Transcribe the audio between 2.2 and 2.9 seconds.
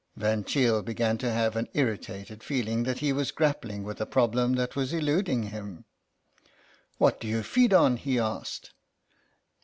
feel fing